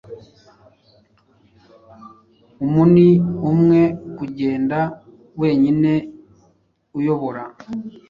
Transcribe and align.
Umuni 2.65 3.09
umwe, 3.51 3.81
kugenda 4.17 4.79
wenyine, 5.41 5.93
uyobora 6.97 7.43